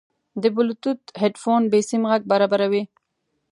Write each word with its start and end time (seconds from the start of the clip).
د 0.41 0.43
بلوتوث 0.55 0.99
هیډفون 1.21 1.61
بېسیم 1.71 2.03
غږ 2.09 2.21
برابروي. 2.31 2.83